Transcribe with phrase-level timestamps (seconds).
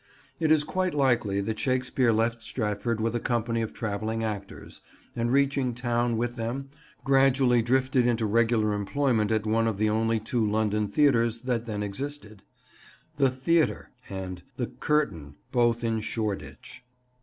[0.39, 4.81] It is quite likely that Shakespeare left Stratford with a company of travelling actors,
[5.15, 6.71] and reaching town with them,
[7.03, 11.83] gradually drifted into regular employment at one of the only two London theatres that then
[11.83, 12.41] existed,
[13.17, 16.83] "The Theatre" and the "Curtain" both in Shoreditch.